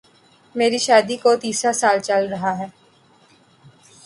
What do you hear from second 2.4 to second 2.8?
ہے